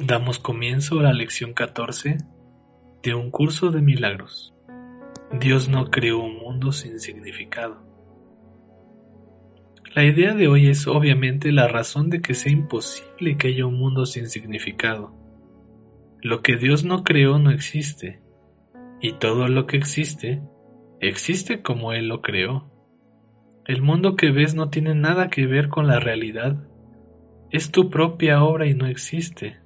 Damos 0.00 0.38
comienzo 0.38 1.00
a 1.00 1.02
la 1.02 1.12
lección 1.12 1.54
14 1.54 2.18
de 3.02 3.14
un 3.14 3.32
curso 3.32 3.72
de 3.72 3.82
milagros. 3.82 4.54
Dios 5.40 5.68
no 5.68 5.90
creó 5.90 6.20
un 6.20 6.36
mundo 6.38 6.70
sin 6.70 7.00
significado. 7.00 7.82
La 9.96 10.04
idea 10.04 10.34
de 10.34 10.46
hoy 10.46 10.68
es 10.68 10.86
obviamente 10.86 11.50
la 11.50 11.66
razón 11.66 12.10
de 12.10 12.20
que 12.20 12.34
sea 12.34 12.52
imposible 12.52 13.36
que 13.36 13.48
haya 13.48 13.66
un 13.66 13.76
mundo 13.76 14.06
sin 14.06 14.28
significado. 14.28 15.12
Lo 16.22 16.42
que 16.42 16.56
Dios 16.56 16.84
no 16.84 17.02
creó 17.02 17.40
no 17.40 17.50
existe, 17.50 18.22
y 19.00 19.14
todo 19.14 19.48
lo 19.48 19.66
que 19.66 19.78
existe, 19.78 20.40
existe 21.00 21.60
como 21.60 21.92
Él 21.92 22.06
lo 22.06 22.22
creó. 22.22 22.70
El 23.66 23.82
mundo 23.82 24.14
que 24.14 24.30
ves 24.30 24.54
no 24.54 24.70
tiene 24.70 24.94
nada 24.94 25.28
que 25.28 25.48
ver 25.48 25.68
con 25.68 25.88
la 25.88 25.98
realidad, 25.98 26.56
es 27.50 27.72
tu 27.72 27.90
propia 27.90 28.44
obra 28.44 28.68
y 28.68 28.74
no 28.74 28.86
existe. 28.86 29.58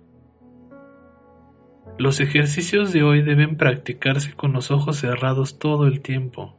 Los 1.98 2.20
ejercicios 2.20 2.92
de 2.92 3.02
hoy 3.02 3.22
deben 3.22 3.56
practicarse 3.56 4.32
con 4.32 4.52
los 4.52 4.70
ojos 4.70 4.96
cerrados 4.96 5.58
todo 5.58 5.86
el 5.86 6.00
tiempo. 6.00 6.56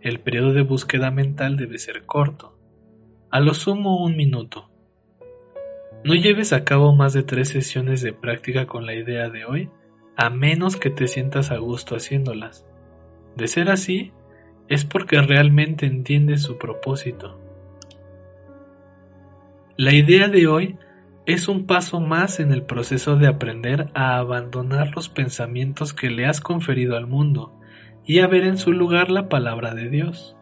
El 0.00 0.20
periodo 0.20 0.52
de 0.52 0.62
búsqueda 0.62 1.10
mental 1.10 1.56
debe 1.56 1.78
ser 1.78 2.06
corto, 2.06 2.56
a 3.30 3.40
lo 3.40 3.52
sumo 3.52 4.02
un 4.02 4.16
minuto. 4.16 4.70
No 6.04 6.14
lleves 6.14 6.52
a 6.52 6.64
cabo 6.64 6.94
más 6.94 7.12
de 7.12 7.24
tres 7.24 7.48
sesiones 7.48 8.00
de 8.00 8.12
práctica 8.12 8.66
con 8.66 8.86
la 8.86 8.94
idea 8.94 9.28
de 9.28 9.44
hoy, 9.44 9.70
a 10.16 10.30
menos 10.30 10.76
que 10.76 10.90
te 10.90 11.08
sientas 11.08 11.50
a 11.50 11.58
gusto 11.58 11.96
haciéndolas. 11.96 12.64
De 13.36 13.48
ser 13.48 13.70
así, 13.70 14.12
es 14.68 14.84
porque 14.84 15.20
realmente 15.20 15.86
entiendes 15.86 16.42
su 16.42 16.58
propósito. 16.58 17.40
La 19.76 19.92
idea 19.92 20.28
de 20.28 20.46
hoy 20.46 20.78
es 21.24 21.46
un 21.46 21.66
paso 21.66 22.00
más 22.00 22.40
en 22.40 22.52
el 22.52 22.64
proceso 22.64 23.16
de 23.16 23.28
aprender 23.28 23.90
a 23.94 24.16
abandonar 24.16 24.94
los 24.94 25.08
pensamientos 25.08 25.92
que 25.92 26.10
le 26.10 26.26
has 26.26 26.40
conferido 26.40 26.96
al 26.96 27.06
mundo 27.06 27.52
y 28.04 28.18
a 28.18 28.26
ver 28.26 28.44
en 28.44 28.58
su 28.58 28.72
lugar 28.72 29.10
la 29.10 29.28
palabra 29.28 29.74
de 29.74 29.88
Dios. 29.88 30.36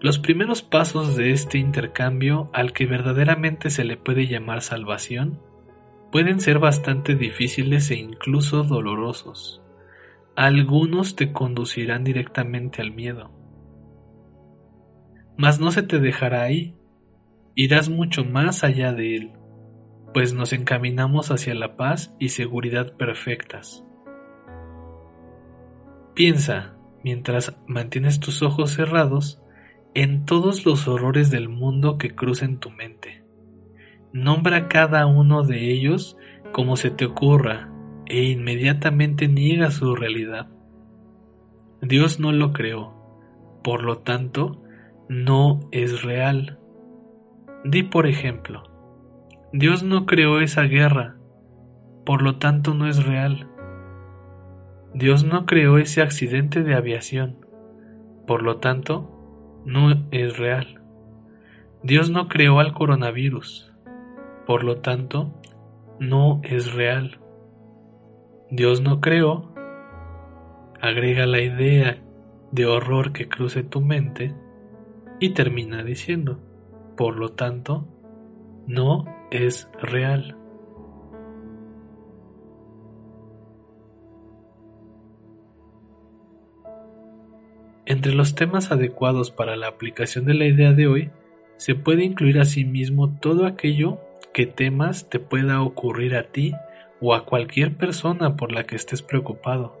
Los 0.00 0.18
primeros 0.18 0.62
pasos 0.62 1.14
de 1.14 1.30
este 1.30 1.58
intercambio 1.58 2.50
al 2.52 2.72
que 2.72 2.86
verdaderamente 2.86 3.70
se 3.70 3.84
le 3.84 3.96
puede 3.96 4.26
llamar 4.26 4.62
salvación 4.62 5.40
pueden 6.10 6.40
ser 6.40 6.58
bastante 6.58 7.14
difíciles 7.14 7.90
e 7.92 7.96
incluso 7.96 8.64
dolorosos. 8.64 9.62
Algunos 10.34 11.14
te 11.14 11.32
conducirán 11.32 12.02
directamente 12.02 12.82
al 12.82 12.90
miedo. 12.90 13.30
Mas 15.36 15.60
no 15.60 15.70
se 15.70 15.82
te 15.82 16.00
dejará 16.00 16.42
ahí 16.42 16.74
irás 17.54 17.88
mucho 17.88 18.24
más 18.24 18.64
allá 18.64 18.92
de 18.92 19.16
él, 19.16 19.32
pues 20.12 20.32
nos 20.32 20.52
encaminamos 20.52 21.30
hacia 21.30 21.54
la 21.54 21.76
paz 21.76 22.14
y 22.18 22.30
seguridad 22.30 22.96
perfectas. 22.96 23.84
Piensa, 26.14 26.76
mientras 27.02 27.56
mantienes 27.66 28.20
tus 28.20 28.42
ojos 28.42 28.72
cerrados, 28.72 29.40
en 29.94 30.24
todos 30.24 30.64
los 30.66 30.86
horrores 30.86 31.30
del 31.30 31.48
mundo 31.48 31.98
que 31.98 32.14
crucen 32.14 32.58
tu 32.58 32.70
mente. 32.70 33.24
Nombra 34.12 34.68
cada 34.68 35.06
uno 35.06 35.42
de 35.42 35.72
ellos 35.72 36.16
como 36.52 36.76
se 36.76 36.90
te 36.90 37.04
ocurra 37.04 37.72
e 38.06 38.24
inmediatamente 38.24 39.28
niega 39.28 39.70
su 39.70 39.94
realidad. 39.94 40.48
Dios 41.80 42.20
no 42.20 42.32
lo 42.32 42.52
creó, 42.52 42.92
por 43.62 43.82
lo 43.82 43.98
tanto, 43.98 44.62
no 45.08 45.60
es 45.70 46.02
real. 46.02 46.58
Di 47.64 47.82
por 47.82 48.06
ejemplo, 48.06 48.62
Dios 49.52 49.82
no 49.82 50.06
creó 50.06 50.40
esa 50.40 50.62
guerra, 50.62 51.16
por 52.06 52.22
lo 52.22 52.36
tanto 52.36 52.72
no 52.72 52.86
es 52.86 53.04
real. 53.04 53.48
Dios 54.94 55.24
no 55.24 55.44
creó 55.44 55.76
ese 55.76 56.00
accidente 56.00 56.62
de 56.62 56.74
aviación, 56.74 57.44
por 58.26 58.42
lo 58.42 58.56
tanto 58.56 59.60
no 59.66 59.90
es 60.10 60.38
real. 60.38 60.80
Dios 61.82 62.10
no 62.10 62.28
creó 62.28 62.60
al 62.60 62.72
coronavirus, 62.72 63.72
por 64.46 64.64
lo 64.64 64.78
tanto 64.78 65.34
no 65.98 66.40
es 66.42 66.72
real. 66.72 67.20
Dios 68.50 68.80
no 68.80 69.02
creó, 69.02 69.52
agrega 70.80 71.26
la 71.26 71.40
idea 71.40 71.98
de 72.52 72.66
horror 72.66 73.12
que 73.12 73.28
cruce 73.28 73.62
tu 73.62 73.82
mente 73.82 74.34
y 75.20 75.30
termina 75.30 75.84
diciendo, 75.84 76.40
por 77.00 77.16
lo 77.16 77.30
tanto, 77.30 77.88
no 78.66 79.06
es 79.30 79.70
real. 79.80 80.36
Entre 87.86 88.12
los 88.12 88.34
temas 88.34 88.70
adecuados 88.70 89.30
para 89.30 89.56
la 89.56 89.68
aplicación 89.68 90.26
de 90.26 90.34
la 90.34 90.44
idea 90.44 90.74
de 90.74 90.88
hoy, 90.88 91.10
se 91.56 91.74
puede 91.74 92.04
incluir 92.04 92.38
asimismo 92.38 93.18
todo 93.18 93.46
aquello 93.46 93.98
que 94.34 94.44
temas 94.44 95.08
te 95.08 95.20
pueda 95.20 95.62
ocurrir 95.62 96.14
a 96.14 96.24
ti 96.24 96.52
o 97.00 97.14
a 97.14 97.24
cualquier 97.24 97.78
persona 97.78 98.36
por 98.36 98.52
la 98.52 98.64
que 98.64 98.76
estés 98.76 99.00
preocupado. 99.00 99.74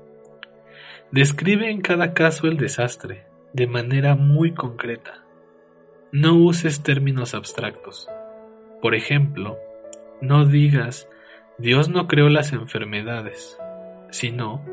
Describe 1.12 1.68
en 1.68 1.82
cada 1.82 2.14
caso 2.14 2.46
el 2.46 2.56
desastre, 2.56 3.26
de 3.52 3.66
manera 3.66 4.14
muy 4.14 4.54
concreta. 4.54 5.19
No 6.12 6.34
uses 6.34 6.82
términos 6.82 7.34
abstractos. 7.34 8.08
Por 8.82 8.96
ejemplo, 8.96 9.60
no 10.20 10.44
digas 10.44 11.08
Dios 11.56 11.88
no 11.88 12.08
creó 12.08 12.28
las 12.28 12.52
enfermedades, 12.52 13.56
sino 14.10 14.64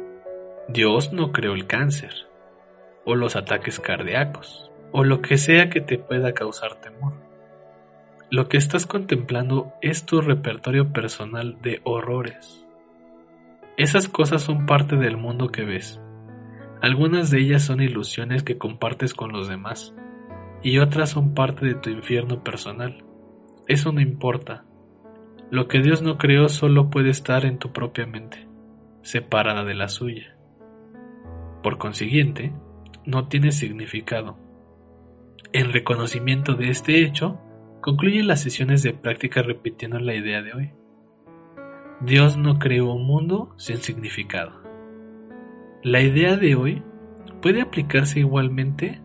Dios 0.67 1.13
no 1.13 1.31
creó 1.31 1.53
el 1.53 1.67
cáncer, 1.67 2.11
o 3.05 3.13
los 3.13 3.35
ataques 3.35 3.79
cardíacos, 3.79 4.71
o 4.91 5.03
lo 5.03 5.21
que 5.21 5.37
sea 5.37 5.69
que 5.69 5.79
te 5.79 5.99
pueda 5.99 6.33
causar 6.33 6.81
temor. 6.81 7.13
Lo 8.31 8.49
que 8.49 8.57
estás 8.57 8.87
contemplando 8.87 9.73
es 9.83 10.07
tu 10.07 10.21
repertorio 10.21 10.91
personal 10.91 11.61
de 11.61 11.81
horrores. 11.83 12.65
Esas 13.77 14.07
cosas 14.09 14.41
son 14.41 14.65
parte 14.65 14.95
del 14.95 15.17
mundo 15.17 15.49
que 15.49 15.65
ves. 15.65 16.01
Algunas 16.81 17.29
de 17.29 17.41
ellas 17.41 17.61
son 17.61 17.79
ilusiones 17.79 18.41
que 18.41 18.57
compartes 18.57 19.13
con 19.13 19.31
los 19.31 19.47
demás 19.47 19.93
y 20.63 20.79
otras 20.79 21.09
son 21.11 21.33
parte 21.33 21.65
de 21.65 21.75
tu 21.75 21.89
infierno 21.89 22.43
personal. 22.43 23.03
Eso 23.67 23.91
no 23.91 24.01
importa. 24.01 24.65
Lo 25.49 25.67
que 25.67 25.79
Dios 25.79 26.01
no 26.01 26.17
creó 26.17 26.49
solo 26.49 26.89
puede 26.89 27.09
estar 27.09 27.45
en 27.45 27.57
tu 27.57 27.71
propia 27.71 28.05
mente, 28.05 28.47
separada 29.01 29.63
de 29.63 29.75
la 29.75 29.87
suya. 29.87 30.35
Por 31.63 31.77
consiguiente, 31.77 32.53
no 33.05 33.27
tiene 33.27 33.51
significado. 33.51 34.37
En 35.53 35.71
reconocimiento 35.71 36.53
de 36.55 36.69
este 36.69 37.03
hecho, 37.03 37.39
concluyen 37.81 38.27
las 38.27 38.41
sesiones 38.41 38.83
de 38.83 38.93
práctica 38.93 39.41
repitiendo 39.41 39.99
la 39.99 40.15
idea 40.15 40.41
de 40.41 40.53
hoy. 40.53 40.71
Dios 42.01 42.37
no 42.37 42.59
creó 42.59 42.93
un 42.93 43.07
mundo 43.07 43.53
sin 43.57 43.77
significado. 43.77 44.61
La 45.83 46.01
idea 46.01 46.35
de 46.35 46.55
hoy 46.55 46.83
puede 47.41 47.61
aplicarse 47.61 48.19
igualmente 48.19 49.01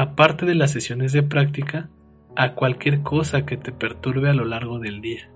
aparte 0.00 0.46
de 0.46 0.54
las 0.54 0.70
sesiones 0.70 1.12
de 1.12 1.22
práctica, 1.22 1.90
a 2.34 2.54
cualquier 2.54 3.02
cosa 3.02 3.44
que 3.44 3.58
te 3.58 3.70
perturbe 3.70 4.30
a 4.30 4.32
lo 4.32 4.46
largo 4.46 4.78
del 4.78 5.02
día. 5.02 5.30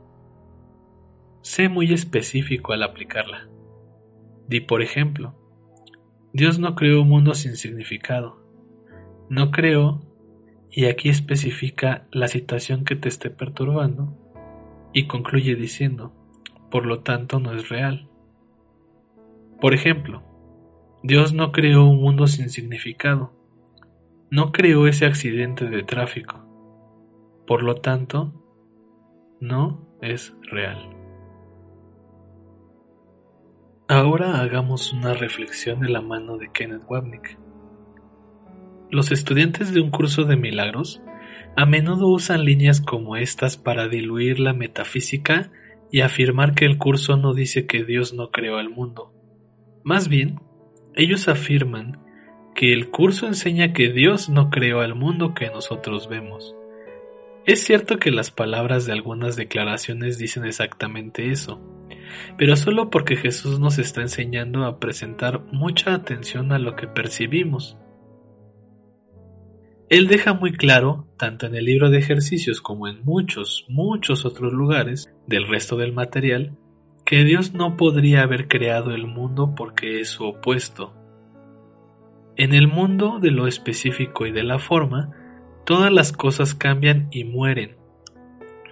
Sé 1.42 1.68
muy 1.68 1.92
específico 1.92 2.72
al 2.72 2.82
aplicarla. 2.82 3.46
Di 4.48 4.60
por 4.60 4.80
ejemplo, 4.80 5.34
Dios 6.32 6.58
no 6.58 6.76
creó 6.76 7.02
un 7.02 7.10
mundo 7.10 7.34
sin 7.34 7.56
significado. 7.56 8.40
No 9.28 9.50
creó, 9.50 10.00
y 10.70 10.86
aquí 10.86 11.10
especifica 11.10 12.06
la 12.10 12.28
situación 12.28 12.86
que 12.86 12.96
te 12.96 13.10
esté 13.10 13.28
perturbando, 13.28 14.16
y 14.94 15.06
concluye 15.06 15.56
diciendo, 15.56 16.14
por 16.70 16.86
lo 16.86 17.00
tanto 17.00 17.38
no 17.38 17.52
es 17.52 17.68
real. 17.68 18.08
Por 19.60 19.74
ejemplo, 19.74 20.22
Dios 21.02 21.34
no 21.34 21.52
creó 21.52 21.84
un 21.84 22.00
mundo 22.00 22.26
sin 22.26 22.48
significado 22.48 23.33
no 24.34 24.50
creó 24.50 24.88
ese 24.88 25.06
accidente 25.06 25.66
de 25.66 25.84
tráfico. 25.84 26.44
Por 27.46 27.62
lo 27.62 27.76
tanto, 27.76 28.32
no 29.40 29.96
es 30.02 30.34
real. 30.50 30.90
Ahora 33.86 34.40
hagamos 34.40 34.92
una 34.92 35.14
reflexión 35.14 35.78
de 35.78 35.88
la 35.88 36.00
mano 36.00 36.36
de 36.36 36.50
Kenneth 36.52 36.82
Wapnick. 36.88 37.38
Los 38.90 39.12
estudiantes 39.12 39.72
de 39.72 39.80
un 39.80 39.92
curso 39.92 40.24
de 40.24 40.36
milagros 40.36 41.00
a 41.56 41.64
menudo 41.64 42.08
usan 42.08 42.44
líneas 42.44 42.80
como 42.80 43.14
estas 43.14 43.56
para 43.56 43.86
diluir 43.86 44.40
la 44.40 44.52
metafísica 44.52 45.52
y 45.92 46.00
afirmar 46.00 46.56
que 46.56 46.64
el 46.64 46.76
curso 46.76 47.16
no 47.16 47.34
dice 47.34 47.66
que 47.66 47.84
Dios 47.84 48.14
no 48.14 48.32
creó 48.32 48.56
al 48.56 48.68
mundo. 48.68 49.12
Más 49.84 50.08
bien, 50.08 50.40
ellos 50.96 51.28
afirman 51.28 52.03
que 52.54 52.72
el 52.72 52.90
curso 52.90 53.26
enseña 53.26 53.72
que 53.72 53.90
Dios 53.90 54.28
no 54.28 54.48
creó 54.48 54.80
al 54.80 54.94
mundo 54.94 55.34
que 55.34 55.50
nosotros 55.50 56.08
vemos. 56.08 56.54
Es 57.46 57.62
cierto 57.64 57.98
que 57.98 58.10
las 58.10 58.30
palabras 58.30 58.86
de 58.86 58.92
algunas 58.92 59.36
declaraciones 59.36 60.16
dicen 60.16 60.44
exactamente 60.44 61.30
eso, 61.30 61.60
pero 62.38 62.56
solo 62.56 62.88
porque 62.90 63.16
Jesús 63.16 63.58
nos 63.58 63.78
está 63.78 64.00
enseñando 64.00 64.64
a 64.64 64.78
presentar 64.78 65.42
mucha 65.52 65.94
atención 65.94 66.52
a 66.52 66.58
lo 66.58 66.76
que 66.76 66.86
percibimos. 66.86 67.76
Él 69.90 70.06
deja 70.06 70.32
muy 70.32 70.52
claro, 70.52 71.06
tanto 71.18 71.46
en 71.46 71.54
el 71.54 71.66
libro 71.66 71.90
de 71.90 71.98
ejercicios 71.98 72.62
como 72.62 72.88
en 72.88 73.04
muchos, 73.04 73.66
muchos 73.68 74.24
otros 74.24 74.52
lugares 74.54 75.12
del 75.26 75.46
resto 75.46 75.76
del 75.76 75.92
material, 75.92 76.56
que 77.04 77.24
Dios 77.24 77.52
no 77.52 77.76
podría 77.76 78.22
haber 78.22 78.48
creado 78.48 78.92
el 78.92 79.06
mundo 79.06 79.54
porque 79.54 80.00
es 80.00 80.08
su 80.08 80.24
opuesto, 80.24 80.94
en 82.36 82.52
el 82.52 82.66
mundo 82.68 83.18
de 83.20 83.30
lo 83.30 83.46
específico 83.46 84.26
y 84.26 84.32
de 84.32 84.42
la 84.42 84.58
forma, 84.58 85.10
todas 85.64 85.92
las 85.92 86.12
cosas 86.12 86.54
cambian 86.54 87.08
y 87.10 87.24
mueren. 87.24 87.76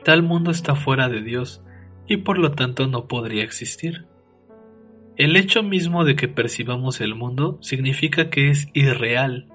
Tal 0.04 0.22
mundo 0.22 0.50
está 0.50 0.74
fuera 0.74 1.08
de 1.08 1.22
Dios 1.22 1.62
y 2.06 2.18
por 2.18 2.38
lo 2.38 2.52
tanto 2.52 2.88
no 2.88 3.06
podría 3.06 3.44
existir. 3.44 4.06
El 5.16 5.36
hecho 5.36 5.62
mismo 5.62 6.04
de 6.04 6.16
que 6.16 6.26
percibamos 6.26 7.00
el 7.00 7.14
mundo 7.14 7.58
significa 7.60 8.30
que 8.30 8.48
es 8.50 8.68
irreal 8.72 9.48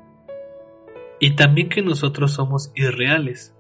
y 1.20 1.36
también 1.36 1.68
que 1.68 1.82
nosotros 1.82 2.32
somos 2.34 2.72
irreales. 2.76 3.56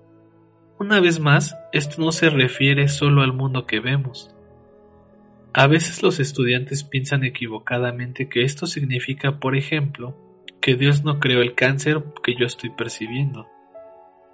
Una 0.79 0.99
vez 0.99 1.19
más, 1.19 1.57
esto 1.73 2.01
no 2.01 2.11
se 2.11 2.29
refiere 2.29 2.87
solo 2.87 3.23
al 3.23 3.33
mundo 3.33 3.65
que 3.65 3.79
vemos. 3.79 4.33
A 5.53 5.65
veces 5.65 6.03
los 6.03 6.19
estudiantes 6.19 6.83
piensan 6.83 7.23
equivocadamente 7.23 8.29
que 8.29 8.43
esto 8.43 8.67
significa, 8.67 9.39
por 9.39 9.57
ejemplo, 9.57 10.15
que 10.67 10.75
Dios 10.75 11.05
no 11.05 11.21
creó 11.21 11.41
el 11.41 11.55
cáncer 11.55 12.03
que 12.21 12.35
yo 12.35 12.45
estoy 12.45 12.69
percibiendo. 12.71 13.47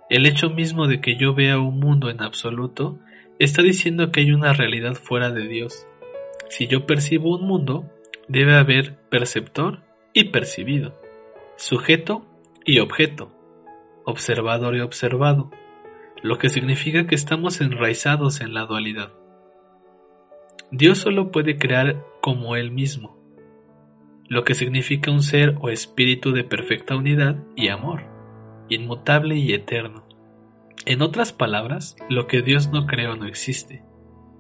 El 0.09 0.25
hecho 0.25 0.49
mismo 0.49 0.87
de 0.87 0.99
que 0.99 1.15
yo 1.15 1.35
vea 1.35 1.59
un 1.59 1.79
mundo 1.79 2.09
en 2.09 2.23
absoluto 2.23 2.97
está 3.37 3.61
diciendo 3.61 4.11
que 4.11 4.21
hay 4.21 4.31
una 4.31 4.51
realidad 4.51 4.95
fuera 4.95 5.29
de 5.29 5.47
Dios. 5.47 5.85
Si 6.49 6.65
yo 6.65 6.87
percibo 6.87 7.37
un 7.37 7.45
mundo, 7.45 7.87
debe 8.27 8.55
haber 8.55 8.97
perceptor 9.09 9.83
y 10.11 10.31
percibido, 10.31 10.99
sujeto 11.55 12.25
y 12.65 12.79
objeto, 12.79 13.31
observador 14.03 14.75
y 14.75 14.79
observado, 14.79 15.51
lo 16.23 16.39
que 16.39 16.49
significa 16.49 17.05
que 17.05 17.13
estamos 17.13 17.61
enraizados 17.61 18.41
en 18.41 18.55
la 18.55 18.65
dualidad. 18.65 19.13
Dios 20.71 20.97
solo 20.97 21.29
puede 21.29 21.59
crear 21.59 22.03
como 22.21 22.55
Él 22.55 22.71
mismo, 22.71 23.22
lo 24.27 24.43
que 24.43 24.55
significa 24.55 25.11
un 25.11 25.21
ser 25.21 25.55
o 25.61 25.69
espíritu 25.69 26.31
de 26.31 26.43
perfecta 26.43 26.95
unidad 26.95 27.43
y 27.55 27.67
amor, 27.67 28.03
inmutable 28.69 29.35
y 29.35 29.53
eterno. 29.53 30.07
En 30.85 31.01
otras 31.01 31.31
palabras, 31.31 31.95
lo 32.09 32.27
que 32.27 32.41
Dios 32.41 32.69
no 32.71 32.85
creó 32.85 33.15
no 33.15 33.25
existe, 33.25 33.83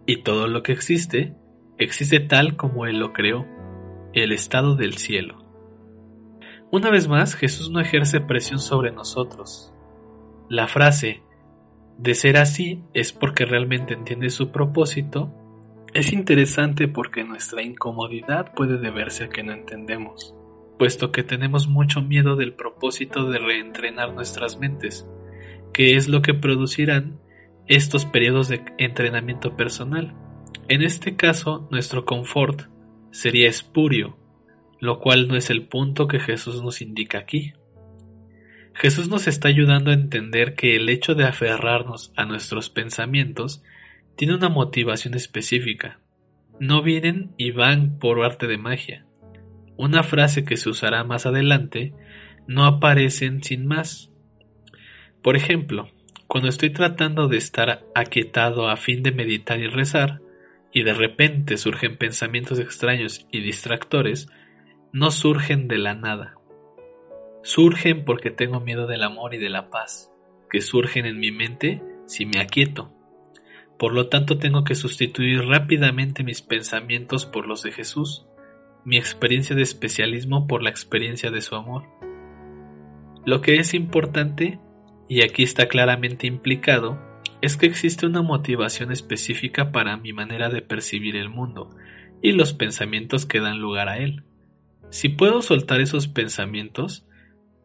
y 0.05 0.23
todo 0.23 0.47
lo 0.47 0.63
que 0.63 0.71
existe, 0.71 1.35
existe 1.77 2.19
tal 2.19 2.55
como 2.55 2.85
Él 2.85 2.99
lo 2.99 3.13
creó, 3.13 3.45
el 4.13 4.31
estado 4.31 4.75
del 4.75 4.97
cielo. 4.97 5.43
Una 6.71 6.89
vez 6.89 7.07
más, 7.07 7.35
Jesús 7.35 7.69
no 7.69 7.79
ejerce 7.79 8.19
presión 8.19 8.59
sobre 8.59 8.91
nosotros. 8.91 9.73
La 10.49 10.67
frase, 10.67 11.23
de 11.97 12.15
ser 12.15 12.37
así 12.37 12.83
es 12.93 13.13
porque 13.13 13.45
realmente 13.45 13.93
entiende 13.93 14.29
su 14.29 14.51
propósito, 14.51 15.31
es 15.93 16.11
interesante 16.11 16.87
porque 16.87 17.23
nuestra 17.23 17.61
incomodidad 17.61 18.53
puede 18.53 18.77
deberse 18.77 19.25
a 19.25 19.29
que 19.29 19.43
no 19.43 19.53
entendemos, 19.53 20.35
puesto 20.79 21.11
que 21.11 21.23
tenemos 21.23 21.67
mucho 21.67 22.01
miedo 22.01 22.35
del 22.35 22.53
propósito 22.53 23.29
de 23.29 23.37
reentrenar 23.37 24.13
nuestras 24.13 24.57
mentes, 24.57 25.07
que 25.71 25.95
es 25.95 26.07
lo 26.07 26.21
que 26.21 26.33
producirán 26.33 27.19
estos 27.67 28.05
periodos 28.05 28.49
de 28.49 28.63
entrenamiento 28.77 29.55
personal. 29.55 30.15
En 30.67 30.81
este 30.81 31.15
caso, 31.15 31.67
nuestro 31.71 32.05
confort 32.05 32.63
sería 33.11 33.47
espurio, 33.47 34.17
lo 34.79 34.99
cual 34.99 35.27
no 35.27 35.35
es 35.35 35.49
el 35.49 35.67
punto 35.67 36.07
que 36.07 36.19
Jesús 36.19 36.63
nos 36.63 36.81
indica 36.81 37.19
aquí. 37.19 37.53
Jesús 38.73 39.07
nos 39.07 39.27
está 39.27 39.47
ayudando 39.49 39.91
a 39.91 39.93
entender 39.93 40.55
que 40.55 40.75
el 40.75 40.89
hecho 40.89 41.13
de 41.13 41.25
aferrarnos 41.25 42.11
a 42.15 42.25
nuestros 42.25 42.71
pensamientos 42.71 43.63
tiene 44.15 44.35
una 44.35 44.49
motivación 44.49 45.13
específica. 45.13 45.99
No 46.59 46.81
vienen 46.81 47.33
y 47.37 47.51
van 47.51 47.97
por 47.99 48.23
arte 48.23 48.47
de 48.47 48.57
magia. 48.57 49.05
Una 49.75 50.03
frase 50.03 50.45
que 50.45 50.57
se 50.57 50.69
usará 50.69 51.03
más 51.03 51.25
adelante 51.25 51.93
no 52.47 52.65
aparecen 52.65 53.43
sin 53.43 53.65
más. 53.65 54.11
Por 55.21 55.35
ejemplo, 55.35 55.89
cuando 56.27 56.49
estoy 56.49 56.71
tratando 56.71 57.27
de 57.27 57.37
estar 57.37 57.85
aquietado 57.95 58.69
a 58.69 58.75
fin 58.75 59.03
de 59.03 59.11
meditar 59.11 59.59
y 59.59 59.67
rezar, 59.67 60.21
y 60.71 60.83
de 60.83 60.93
repente 60.93 61.57
surgen 61.57 61.97
pensamientos 61.97 62.59
extraños 62.59 63.27
y 63.31 63.41
distractores, 63.41 64.27
no 64.91 65.11
surgen 65.11 65.67
de 65.67 65.77
la 65.77 65.95
nada. 65.95 66.35
Surgen 67.43 68.05
porque 68.05 68.31
tengo 68.31 68.59
miedo 68.59 68.87
del 68.87 69.03
amor 69.03 69.33
y 69.33 69.37
de 69.37 69.49
la 69.49 69.69
paz, 69.69 70.11
que 70.49 70.61
surgen 70.61 71.05
en 71.05 71.19
mi 71.19 71.31
mente 71.31 71.81
si 72.05 72.25
me 72.25 72.39
aquieto. 72.39 72.92
Por 73.77 73.93
lo 73.93 74.07
tanto 74.07 74.37
tengo 74.37 74.63
que 74.63 74.75
sustituir 74.75 75.41
rápidamente 75.45 76.23
mis 76.23 76.41
pensamientos 76.41 77.25
por 77.25 77.47
los 77.47 77.63
de 77.63 77.71
Jesús, 77.71 78.25
mi 78.85 78.97
experiencia 78.97 79.55
de 79.55 79.63
especialismo 79.63 80.47
por 80.47 80.61
la 80.61 80.69
experiencia 80.69 81.31
de 81.31 81.41
su 81.41 81.55
amor. 81.55 81.83
Lo 83.25 83.41
que 83.41 83.55
es 83.55 83.73
importante, 83.73 84.59
y 85.07 85.21
aquí 85.21 85.43
está 85.43 85.67
claramente 85.67 86.27
implicado, 86.27 86.99
es 87.41 87.57
que 87.57 87.65
existe 87.65 88.05
una 88.05 88.21
motivación 88.21 88.91
específica 88.91 89.71
para 89.71 89.97
mi 89.97 90.13
manera 90.13 90.49
de 90.49 90.61
percibir 90.61 91.15
el 91.15 91.29
mundo 91.29 91.69
y 92.21 92.31
los 92.31 92.53
pensamientos 92.53 93.25
que 93.25 93.41
dan 93.41 93.59
lugar 93.59 93.89
a 93.89 93.97
él. 93.97 94.23
Si 94.89 95.09
puedo 95.09 95.41
soltar 95.41 95.81
esos 95.81 96.07
pensamientos, 96.07 97.05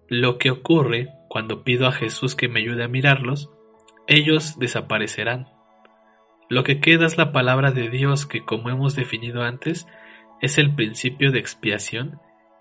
lo 0.08 0.38
que 0.38 0.50
ocurre 0.50 1.10
cuando 1.28 1.62
pido 1.62 1.86
a 1.86 1.92
Jesús 1.92 2.34
que 2.34 2.48
me 2.48 2.60
ayude 2.60 2.84
a 2.84 2.88
mirarlos, 2.88 3.50
ellos 4.06 4.58
desaparecerán. 4.58 5.46
Lo 6.48 6.64
que 6.64 6.80
queda 6.80 7.06
es 7.06 7.18
la 7.18 7.32
palabra 7.32 7.72
de 7.72 7.90
Dios 7.90 8.26
que, 8.26 8.44
como 8.44 8.70
hemos 8.70 8.94
definido 8.94 9.42
antes, 9.42 9.86
es 10.40 10.58
el 10.58 10.74
principio 10.74 11.30
de 11.30 11.38
expiación 11.38 12.20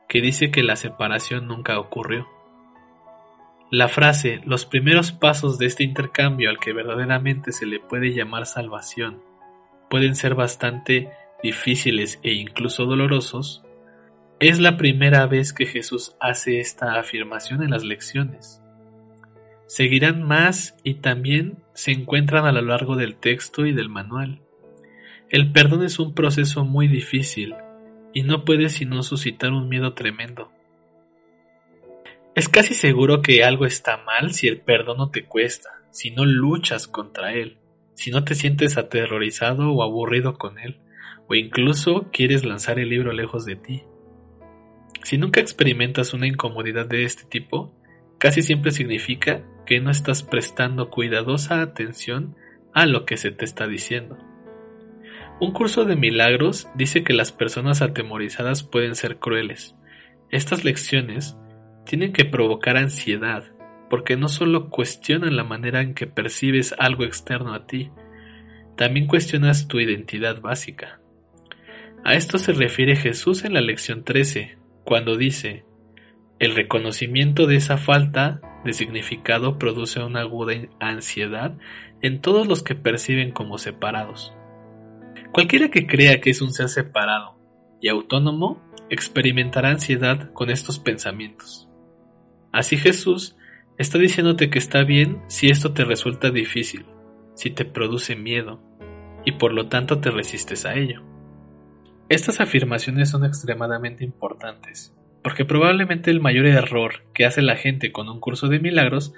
que 0.09 0.21
dice 0.21 0.51
que 0.51 0.63
la 0.63 0.75
separación 0.75 1.47
nunca 1.47 1.79
ocurrió. 1.79 2.27
La 3.69 3.87
frase 3.87 4.41
los 4.45 4.65
primeros 4.65 5.11
pasos 5.11 5.57
de 5.57 5.65
este 5.65 5.83
intercambio 5.83 6.49
al 6.49 6.59
que 6.59 6.73
verdaderamente 6.73 7.51
se 7.51 7.65
le 7.65 7.79
puede 7.79 8.13
llamar 8.13 8.45
salvación 8.45 9.21
pueden 9.89 10.15
ser 10.15 10.35
bastante 10.35 11.09
difíciles 11.41 12.19
e 12.23 12.33
incluso 12.33 12.85
dolorosos, 12.85 13.63
es 14.39 14.59
la 14.59 14.75
primera 14.75 15.25
vez 15.27 15.53
que 15.53 15.65
Jesús 15.65 16.15
hace 16.19 16.59
esta 16.59 16.99
afirmación 16.99 17.63
en 17.63 17.71
las 17.71 17.83
lecciones 17.83 18.61
seguirán 19.67 20.23
más 20.23 20.75
y 20.83 20.95
también 20.95 21.57
se 21.77 21.91
encuentran 21.91 22.45
a 22.45 22.51
lo 22.51 22.63
largo 22.63 22.95
del 22.95 23.17
texto 23.17 23.67
y 23.67 23.71
del 23.71 23.87
manual. 23.87 24.41
El 25.29 25.51
perdón 25.51 25.83
es 25.83 25.99
un 25.99 26.15
proceso 26.15 26.65
muy 26.65 26.87
difícil 26.87 27.53
y 28.15 28.23
no 28.23 28.45
puede 28.45 28.69
sino 28.69 29.03
suscitar 29.03 29.51
un 29.51 29.69
miedo 29.69 29.93
tremendo. 29.93 30.51
Es 32.33 32.49
casi 32.49 32.73
seguro 32.73 33.21
que 33.21 33.43
algo 33.43 33.67
está 33.67 33.97
mal 33.97 34.33
si 34.33 34.47
el 34.47 34.59
perdón 34.59 34.97
no 34.97 35.11
te 35.11 35.25
cuesta, 35.25 35.69
si 35.91 36.09
no 36.09 36.25
luchas 36.25 36.87
contra 36.87 37.33
él, 37.33 37.59
si 37.93 38.09
no 38.09 38.23
te 38.23 38.33
sientes 38.33 38.75
aterrorizado 38.79 39.71
o 39.71 39.83
aburrido 39.83 40.33
con 40.33 40.57
él, 40.57 40.79
o 41.27 41.35
incluso 41.35 42.09
quieres 42.11 42.43
lanzar 42.43 42.79
el 42.79 42.89
libro 42.89 43.13
lejos 43.13 43.45
de 43.45 43.55
ti. 43.55 43.83
Si 45.03 45.19
nunca 45.19 45.41
experimentas 45.41 46.15
una 46.15 46.25
incomodidad 46.25 46.87
de 46.87 47.03
este 47.03 47.25
tipo, 47.25 47.71
casi 48.17 48.41
siempre 48.41 48.71
significa 48.71 49.43
que 49.67 49.81
no 49.81 49.91
estás 49.91 50.23
prestando 50.23 50.89
cuidadosa 50.89 51.61
atención 51.61 52.35
a 52.73 52.85
lo 52.85 53.05
que 53.05 53.17
se 53.17 53.31
te 53.31 53.45
está 53.45 53.67
diciendo. 53.67 54.17
Un 55.39 55.51
curso 55.51 55.85
de 55.85 55.95
milagros 55.95 56.67
dice 56.73 57.03
que 57.03 57.13
las 57.13 57.31
personas 57.31 57.81
atemorizadas 57.83 58.63
pueden 58.63 58.95
ser 58.95 59.17
crueles. 59.17 59.75
Estas 60.31 60.63
lecciones 60.63 61.37
tienen 61.85 62.13
que 62.13 62.25
provocar 62.25 62.77
ansiedad, 62.77 63.43
porque 63.89 64.17
no 64.17 64.29
solo 64.29 64.69
cuestionan 64.69 65.35
la 65.35 65.43
manera 65.43 65.81
en 65.81 65.93
que 65.93 66.07
percibes 66.07 66.73
algo 66.79 67.03
externo 67.03 67.53
a 67.53 67.67
ti, 67.67 67.91
también 68.75 69.05
cuestionas 69.05 69.67
tu 69.67 69.79
identidad 69.79 70.41
básica. 70.41 71.01
A 72.03 72.13
esto 72.13 72.37
se 72.37 72.53
refiere 72.53 72.95
Jesús 72.95 73.43
en 73.43 73.53
la 73.53 73.61
lección 73.61 74.03
13, 74.03 74.57
cuando 74.83 75.17
dice, 75.17 75.65
el 76.39 76.55
reconocimiento 76.55 77.47
de 77.47 77.55
esa 77.57 77.77
falta 77.77 78.41
de 78.63 78.73
significado 78.73 79.57
produce 79.57 80.01
una 80.03 80.21
aguda 80.21 80.53
ansiedad 80.79 81.57
en 82.01 82.21
todos 82.21 82.47
los 82.47 82.63
que 82.63 82.75
perciben 82.75 83.31
como 83.31 83.57
separados. 83.57 84.33
Cualquiera 85.31 85.69
que 85.69 85.87
crea 85.87 86.21
que 86.21 86.29
es 86.29 86.41
un 86.41 86.51
ser 86.51 86.69
separado 86.69 87.37
y 87.81 87.89
autónomo 87.89 88.61
experimentará 88.89 89.69
ansiedad 89.69 90.31
con 90.33 90.49
estos 90.49 90.79
pensamientos. 90.79 91.69
Así 92.51 92.77
Jesús 92.77 93.35
está 93.77 93.97
diciéndote 93.99 94.49
que 94.49 94.59
está 94.59 94.83
bien 94.83 95.21
si 95.27 95.49
esto 95.49 95.73
te 95.73 95.83
resulta 95.85 96.31
difícil, 96.31 96.85
si 97.35 97.51
te 97.51 97.65
produce 97.65 98.15
miedo, 98.15 98.61
y 99.25 99.33
por 99.33 99.53
lo 99.53 99.67
tanto 99.67 99.99
te 99.99 100.09
resistes 100.09 100.65
a 100.65 100.75
ello. 100.75 101.03
Estas 102.09 102.39
afirmaciones 102.39 103.09
son 103.09 103.25
extremadamente 103.25 104.03
importantes, 104.03 104.96
porque 105.23 105.45
probablemente 105.45 106.11
el 106.11 106.21
mayor 106.21 106.45
error 106.45 107.03
que 107.13 107.25
hace 107.25 107.41
la 107.41 107.55
gente 107.55 107.91
con 107.91 108.09
un 108.09 108.19
curso 108.19 108.47
de 108.47 108.59
milagros 108.59 109.13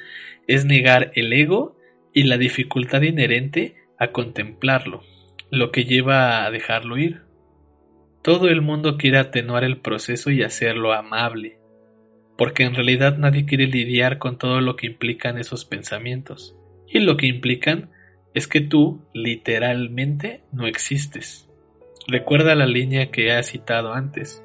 es 0.48 0.66
negar 0.66 1.12
el 1.16 1.32
ego 1.34 1.78
y 2.14 2.24
la 2.24 2.38
dificultad 2.38 3.02
inherente 3.02 3.76
a 3.98 4.12
contemplarlo, 4.12 5.04
lo 5.52 5.72
que 5.72 5.86
lleva 5.86 6.46
a 6.46 6.52
dejarlo 6.52 6.98
ir. 6.98 7.22
Todo 8.24 8.48
el 8.48 8.62
mundo 8.62 8.98
quiere 8.98 9.18
atenuar 9.18 9.64
el 9.64 9.78
proceso 9.78 10.32
y 10.32 10.44
hacerlo 10.44 10.94
amable, 10.94 11.60
porque 12.38 12.64
en 12.64 12.76
realidad 12.76 13.18
nadie 13.18 13.46
quiere 13.46 13.68
lidiar 13.68 14.18
con 14.18 14.38
todo 14.38 14.62
lo 14.62 14.76
que 14.76 14.88
implican 14.88 15.38
esos 15.38 15.66
pensamientos, 15.66 16.56
y 16.88 17.00
lo 17.00 17.18
que 17.18 17.28
implican 17.28 17.92
es 18.34 18.48
que 18.48 18.62
tú 18.62 19.06
literalmente 19.14 20.44
no 20.52 20.68
existes. 20.68 21.50
Recuerda 22.08 22.56
la 22.56 22.66
línea 22.66 23.12
que 23.12 23.38
he 23.38 23.44
citado 23.44 23.94
antes. 23.94 24.44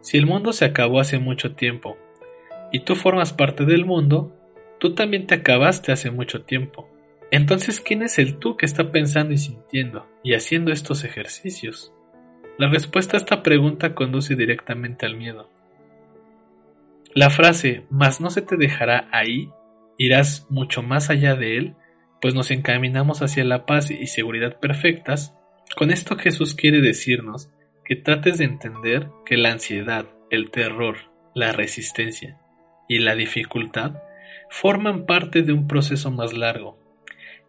Si 0.00 0.16
el 0.16 0.26
mundo 0.26 0.52
se 0.52 0.64
acabó 0.64 1.00
hace 1.00 1.18
mucho 1.18 1.54
tiempo 1.54 1.96
y 2.72 2.80
tú 2.80 2.94
formas 2.94 3.32
parte 3.32 3.64
del 3.64 3.84
mundo, 3.84 4.34
tú 4.78 4.94
también 4.94 5.26
te 5.26 5.34
acabaste 5.34 5.92
hace 5.92 6.10
mucho 6.10 6.42
tiempo. 6.42 6.88
Entonces, 7.30 7.80
¿quién 7.80 8.02
es 8.02 8.18
el 8.18 8.38
tú 8.38 8.56
que 8.56 8.66
está 8.66 8.90
pensando 8.90 9.34
y 9.34 9.38
sintiendo 9.38 10.06
y 10.22 10.34
haciendo 10.34 10.72
estos 10.72 11.04
ejercicios? 11.04 11.92
La 12.58 12.68
respuesta 12.68 13.16
a 13.16 13.20
esta 13.20 13.42
pregunta 13.42 13.94
conduce 13.94 14.34
directamente 14.34 15.06
al 15.06 15.16
miedo. 15.16 15.50
La 17.14 17.30
frase, 17.30 17.86
mas 17.90 18.20
no 18.20 18.30
se 18.30 18.42
te 18.42 18.56
dejará 18.56 19.08
ahí, 19.12 19.50
irás 19.96 20.46
mucho 20.48 20.82
más 20.82 21.10
allá 21.10 21.34
de 21.34 21.56
él, 21.56 21.76
pues 22.20 22.34
nos 22.34 22.50
encaminamos 22.50 23.22
hacia 23.22 23.44
la 23.44 23.66
paz 23.66 23.90
y 23.90 24.06
seguridad 24.06 24.58
perfectas, 24.58 25.34
con 25.76 25.90
esto 25.90 26.16
Jesús 26.16 26.54
quiere 26.54 26.80
decirnos 26.80 27.50
que 27.88 27.96
trates 27.96 28.36
de 28.36 28.44
entender 28.44 29.08
que 29.24 29.38
la 29.38 29.50
ansiedad, 29.50 30.04
el 30.28 30.50
terror, 30.50 30.96
la 31.34 31.52
resistencia 31.52 32.38
y 32.86 32.98
la 32.98 33.14
dificultad 33.14 33.94
forman 34.50 35.06
parte 35.06 35.40
de 35.40 35.54
un 35.54 35.66
proceso 35.66 36.10
más 36.10 36.34
largo 36.34 36.78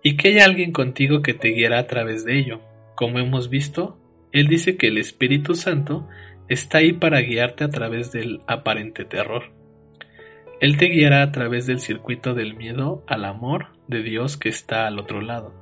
y 0.02 0.16
que 0.16 0.30
hay 0.30 0.40
alguien 0.40 0.72
contigo 0.72 1.22
que 1.22 1.34
te 1.34 1.50
guiará 1.50 1.80
a 1.80 1.88
través 1.88 2.24
de 2.24 2.40
ello. 2.40 2.62
Como 2.96 3.20
hemos 3.20 3.50
visto, 3.50 4.00
Él 4.32 4.48
dice 4.48 4.78
que 4.78 4.88
el 4.88 4.98
Espíritu 4.98 5.56
Santo 5.56 6.08
está 6.48 6.78
ahí 6.78 6.94
para 6.94 7.20
guiarte 7.20 7.66
a 7.66 7.70
través 7.70 8.14
del 8.14 8.40
aparente 8.48 9.04
terror. 9.04 9.52
Él 10.62 10.78
te 10.78 10.86
guiará 10.86 11.22
a 11.22 11.34
través 11.34 11.66
del 11.66 11.82
circuito 11.82 12.34
del 12.34 12.56
miedo 12.56 13.04
al 13.08 13.26
amor 13.26 13.74
de 13.90 14.04
Dios 14.04 14.38
que 14.38 14.48
está 14.48 14.88
al 14.88 15.00
otro 15.00 15.20
lado. 15.20 15.54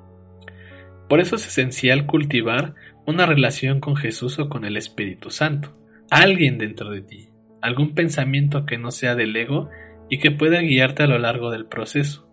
Por 1.10 1.19
eso 1.19 1.36
es 1.38 1.48
esencial 1.48 2.05
cultivar 2.05 2.75
una 3.07 3.25
relación 3.25 3.79
con 3.79 3.95
Jesús 3.95 4.37
o 4.37 4.49
con 4.49 4.65
el 4.65 4.75
Espíritu 4.75 5.31
Santo, 5.31 5.73
alguien 6.11 6.57
dentro 6.57 6.91
de 6.91 7.01
ti, 7.01 7.29
algún 7.61 7.95
pensamiento 7.95 8.65
que 8.65 8.77
no 8.77 8.91
sea 8.91 9.15
del 9.15 9.33
ego 9.33 9.69
y 10.09 10.19
que 10.19 10.29
pueda 10.29 10.59
guiarte 10.59 11.03
a 11.03 11.07
lo 11.07 11.17
largo 11.17 11.49
del 11.49 11.67
proceso. 11.67 12.29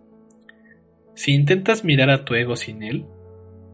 Si 1.14 1.32
intentas 1.32 1.84
mirar 1.84 2.10
a 2.10 2.24
tu 2.24 2.34
ego 2.34 2.56
sin 2.56 2.82
él, 2.82 3.06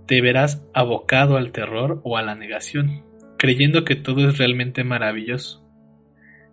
te 0.06 0.20
verás 0.20 0.62
abocado 0.74 1.38
al 1.38 1.52
terror 1.52 2.02
o 2.04 2.18
a 2.18 2.22
la 2.22 2.34
negación, 2.34 3.02
creyendo 3.38 3.86
que 3.86 3.96
todo 3.96 4.28
es 4.28 4.36
realmente 4.36 4.84
maravilloso. 4.84 5.66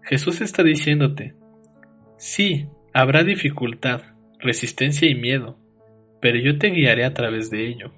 Jesús 0.01 0.39
está 0.39 0.63
diciéndote, 0.63 1.35
sí, 2.17 2.69
habrá 2.93 3.25
dificultad, 3.25 4.01
resistencia 4.39 5.09
y 5.09 5.15
miedo, 5.15 5.59
pero 6.21 6.39
yo 6.39 6.57
te 6.57 6.69
guiaré 6.69 7.03
a 7.03 7.13
través 7.13 7.49
de 7.49 7.67
ello. 7.67 7.91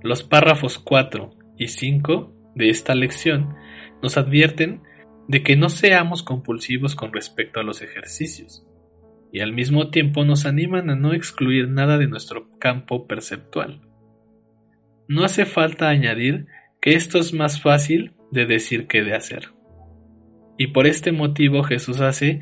Los 0.00 0.22
párrafos 0.22 0.78
4 0.78 1.39
y 1.60 1.68
5 1.68 2.52
de 2.54 2.70
esta 2.70 2.94
lección 2.94 3.54
nos 4.02 4.16
advierten 4.16 4.82
de 5.28 5.42
que 5.42 5.56
no 5.56 5.68
seamos 5.68 6.22
compulsivos 6.22 6.96
con 6.96 7.12
respecto 7.12 7.60
a 7.60 7.62
los 7.62 7.82
ejercicios, 7.82 8.66
y 9.30 9.40
al 9.40 9.52
mismo 9.52 9.90
tiempo 9.90 10.24
nos 10.24 10.46
animan 10.46 10.88
a 10.88 10.96
no 10.96 11.12
excluir 11.12 11.68
nada 11.68 11.98
de 11.98 12.08
nuestro 12.08 12.48
campo 12.58 13.06
perceptual. 13.06 13.82
No 15.06 15.22
hace 15.22 15.44
falta 15.44 15.90
añadir 15.90 16.46
que 16.80 16.94
esto 16.94 17.18
es 17.18 17.34
más 17.34 17.60
fácil 17.60 18.14
de 18.32 18.46
decir 18.46 18.86
que 18.86 19.02
de 19.02 19.14
hacer. 19.14 19.50
Y 20.56 20.68
por 20.68 20.86
este 20.86 21.12
motivo 21.12 21.62
Jesús 21.62 22.00
hace 22.00 22.40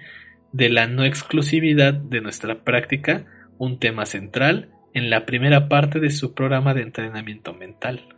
de 0.53 0.69
la 0.69 0.87
no 0.87 1.05
exclusividad 1.05 1.93
de 1.93 2.21
nuestra 2.21 2.63
práctica 2.63 3.27
un 3.59 3.81
tema 3.81 4.07
central 4.07 4.71
en 4.95 5.11
la 5.11 5.27
primera 5.27 5.69
parte 5.69 5.99
de 5.99 6.11
su 6.11 6.35
programa 6.35 6.73
de 6.73 6.83
entrenamiento 6.83 7.53
mental. 7.53 8.18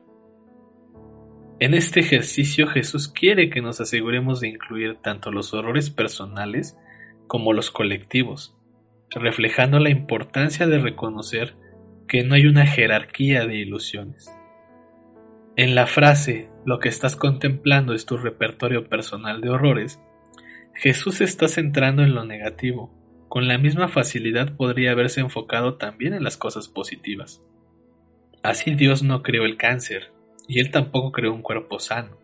En 1.61 1.75
este 1.75 2.00
ejercicio 2.00 2.69
Jesús 2.69 3.09
quiere 3.09 3.50
que 3.50 3.61
nos 3.61 3.83
aseguremos 3.83 4.40
de 4.40 4.49
incluir 4.49 4.97
tanto 4.97 5.31
los 5.31 5.52
horrores 5.52 5.90
personales 5.90 6.79
como 7.26 7.52
los 7.52 7.71
colectivos, 7.71 8.57
reflejando 9.11 9.79
la 9.79 9.90
importancia 9.90 10.67
de 10.67 10.79
reconocer 10.79 11.57
que 12.09 12.25
no 12.25 12.35
hay 12.35 12.47
una 12.47 12.67
jerarquía 12.67 13.45
de 13.45 13.57
ilusiones. 13.57 14.35
En 15.55 15.75
la 15.75 15.87
frase 15.87 16.49
lo 16.64 16.79
que 16.79 16.88
estás 16.88 17.14
contemplando 17.14 17.93
es 17.93 18.07
tu 18.07 18.17
repertorio 18.17 18.88
personal 18.88 19.43
de 19.43 19.50
horrores, 19.50 20.00
Jesús 20.73 21.21
está 21.21 21.47
centrando 21.47 22.02
en 22.02 22.14
lo 22.14 22.25
negativo, 22.25 22.90
con 23.29 23.49
la 23.49 23.59
misma 23.59 23.88
facilidad 23.88 24.57
podría 24.57 24.93
haberse 24.93 25.21
enfocado 25.21 25.75
también 25.75 26.14
en 26.14 26.25
las 26.25 26.38
cosas 26.38 26.69
positivas. 26.69 27.43
Así 28.43 28.75
Dios 28.75 29.02
no 29.02 29.23
creó 29.23 29.45
el 29.45 29.59
cáncer, 29.59 30.11
y 30.50 30.61
Él 30.61 30.71
tampoco 30.71 31.12
creó 31.12 31.33
un 31.33 31.42
cuerpo 31.42 31.78
sano. 31.78 32.19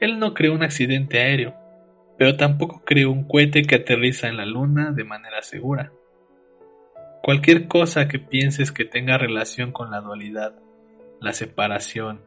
Él 0.00 0.18
no 0.18 0.34
creó 0.34 0.52
un 0.52 0.62
accidente 0.62 1.20
aéreo, 1.20 1.54
pero 2.18 2.36
tampoco 2.36 2.82
creó 2.84 3.12
un 3.12 3.24
cohete 3.28 3.62
que 3.62 3.76
aterriza 3.76 4.28
en 4.28 4.36
la 4.36 4.46
luna 4.46 4.90
de 4.90 5.04
manera 5.04 5.42
segura. 5.42 5.92
Cualquier 7.22 7.68
cosa 7.68 8.08
que 8.08 8.18
pienses 8.18 8.72
que 8.72 8.84
tenga 8.84 9.16
relación 9.16 9.70
con 9.70 9.92
la 9.92 10.00
dualidad, 10.00 10.58
la 11.20 11.32
separación, 11.32 12.22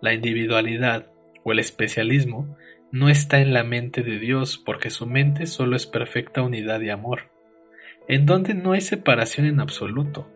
la 0.00 0.14
individualidad 0.14 1.10
o 1.42 1.50
el 1.50 1.58
especialismo 1.58 2.56
no 2.92 3.08
está 3.08 3.40
en 3.40 3.52
la 3.52 3.64
mente 3.64 4.02
de 4.02 4.20
Dios 4.20 4.56
porque 4.56 4.90
su 4.90 5.06
mente 5.06 5.46
solo 5.46 5.74
es 5.74 5.86
perfecta 5.86 6.42
unidad 6.42 6.80
y 6.80 6.90
amor 6.90 7.36
en 8.08 8.26
donde 8.26 8.54
no 8.54 8.72
hay 8.72 8.80
separación 8.80 9.46
en 9.46 9.60
absoluto. 9.60 10.28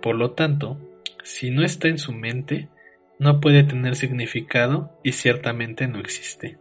Por 0.00 0.16
lo 0.16 0.32
tanto, 0.32 0.78
si 1.22 1.50
no 1.50 1.62
está 1.62 1.88
en 1.88 1.98
su 1.98 2.12
mente, 2.12 2.68
no 3.18 3.40
puede 3.40 3.64
tener 3.64 3.96
significado 3.96 4.98
y 5.02 5.12
ciertamente 5.12 5.86
no 5.86 5.98
existe. 6.00 6.58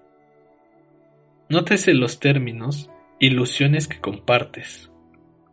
Nótese 1.50 1.94
los 1.94 2.20
términos 2.20 2.90
ilusiones 3.20 3.88
que 3.88 4.00
compartes, 4.00 4.92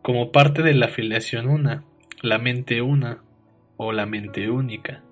como 0.02 0.32
parte 0.32 0.62
de 0.62 0.74
la 0.74 0.86
afiliación 0.86 1.48
una, 1.48 1.84
la 2.22 2.38
mente 2.38 2.82
una 2.82 3.22
o 3.76 3.92
la 3.92 4.06
mente 4.06 4.50
única. 4.50 5.02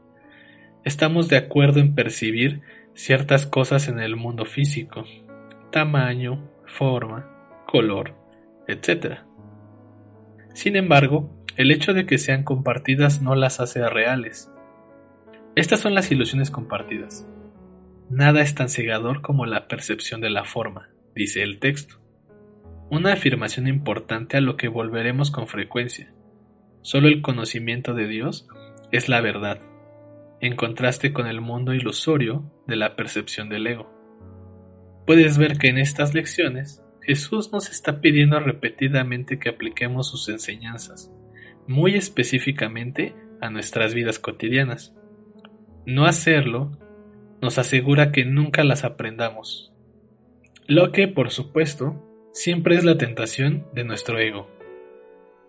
Estamos 0.84 1.28
de 1.28 1.36
acuerdo 1.36 1.80
en 1.80 1.94
percibir 1.94 2.62
ciertas 2.94 3.46
cosas 3.46 3.88
en 3.88 4.00
el 4.00 4.16
mundo 4.16 4.44
físico, 4.44 5.04
tamaño, 5.70 6.48
forma, 6.66 7.28
color, 7.66 8.14
etc. 8.66 9.20
Sin 10.54 10.76
embargo, 10.76 11.30
el 11.56 11.70
hecho 11.70 11.92
de 11.92 12.06
que 12.06 12.18
sean 12.18 12.44
compartidas 12.44 13.20
no 13.20 13.34
las 13.34 13.60
hace 13.60 13.88
reales. 13.88 14.50
Estas 15.58 15.80
son 15.80 15.92
las 15.92 16.12
ilusiones 16.12 16.52
compartidas. 16.52 17.26
Nada 18.08 18.42
es 18.42 18.54
tan 18.54 18.68
cegador 18.68 19.22
como 19.22 19.44
la 19.44 19.66
percepción 19.66 20.20
de 20.20 20.30
la 20.30 20.44
forma, 20.44 20.90
dice 21.16 21.42
el 21.42 21.58
texto. 21.58 21.96
Una 22.92 23.14
afirmación 23.14 23.66
importante 23.66 24.36
a 24.36 24.40
lo 24.40 24.56
que 24.56 24.68
volveremos 24.68 25.32
con 25.32 25.48
frecuencia. 25.48 26.14
Solo 26.82 27.08
el 27.08 27.22
conocimiento 27.22 27.92
de 27.92 28.06
Dios 28.06 28.46
es 28.92 29.08
la 29.08 29.20
verdad, 29.20 29.58
en 30.40 30.54
contraste 30.54 31.12
con 31.12 31.26
el 31.26 31.40
mundo 31.40 31.74
ilusorio 31.74 32.48
de 32.68 32.76
la 32.76 32.94
percepción 32.94 33.48
del 33.48 33.66
ego. 33.66 33.92
Puedes 35.08 35.38
ver 35.38 35.58
que 35.58 35.70
en 35.70 35.78
estas 35.78 36.14
lecciones 36.14 36.84
Jesús 37.02 37.50
nos 37.52 37.68
está 37.68 38.00
pidiendo 38.00 38.38
repetidamente 38.38 39.40
que 39.40 39.48
apliquemos 39.48 40.08
sus 40.08 40.28
enseñanzas, 40.28 41.12
muy 41.66 41.96
específicamente 41.96 43.16
a 43.40 43.50
nuestras 43.50 43.92
vidas 43.92 44.20
cotidianas. 44.20 44.94
No 45.88 46.04
hacerlo 46.04 46.70
nos 47.40 47.56
asegura 47.56 48.12
que 48.12 48.26
nunca 48.26 48.62
las 48.62 48.84
aprendamos, 48.84 49.72
lo 50.66 50.92
que, 50.92 51.08
por 51.08 51.30
supuesto, 51.30 52.04
siempre 52.30 52.74
es 52.74 52.84
la 52.84 52.98
tentación 52.98 53.66
de 53.72 53.84
nuestro 53.84 54.18
ego. 54.18 54.50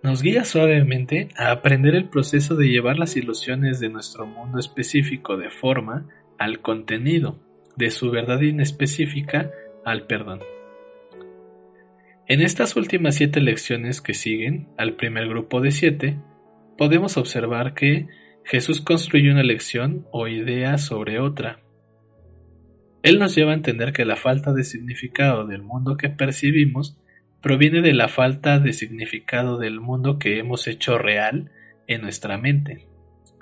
Nos 0.01 0.21
guía 0.21 0.45
suavemente 0.45 1.27
a 1.35 1.51
aprender 1.51 1.93
el 1.93 2.07
proceso 2.07 2.55
de 2.55 2.69
llevar 2.69 2.97
las 2.97 3.17
ilusiones 3.17 3.81
de 3.81 3.89
nuestro 3.89 4.27
mundo 4.27 4.59
específico 4.59 5.35
de 5.35 5.49
forma 5.49 6.07
al 6.37 6.61
contenido, 6.61 7.37
de 7.75 7.91
su 7.91 8.09
verdad 8.09 8.39
inespecífica 8.39 9.51
al 9.83 10.07
perdón. 10.07 10.39
En 12.29 12.39
estas 12.39 12.77
últimas 12.77 13.15
siete 13.15 13.41
lecciones 13.41 13.99
que 13.99 14.13
siguen 14.13 14.69
al 14.77 14.93
primer 14.93 15.27
grupo 15.27 15.59
de 15.59 15.71
siete, 15.71 16.17
podemos 16.77 17.17
observar 17.17 17.73
que 17.73 18.07
Jesús 18.49 18.81
construye 18.81 19.31
una 19.31 19.43
lección 19.43 20.07
o 20.11 20.27
idea 20.27 20.79
sobre 20.79 21.19
otra, 21.19 21.59
él 23.03 23.19
nos 23.19 23.35
lleva 23.35 23.51
a 23.51 23.55
entender 23.55 23.93
que 23.93 24.05
la 24.05 24.15
falta 24.15 24.53
de 24.53 24.63
significado 24.63 25.45
del 25.45 25.61
mundo 25.61 25.97
que 25.97 26.09
percibimos 26.09 26.97
proviene 27.41 27.81
de 27.81 27.93
la 27.93 28.09
falta 28.09 28.59
de 28.59 28.73
significado 28.73 29.57
del 29.57 29.79
mundo 29.79 30.19
que 30.19 30.39
hemos 30.39 30.67
hecho 30.67 30.97
real 30.97 31.51
en 31.87 32.01
nuestra 32.01 32.37
mente. 32.37 32.87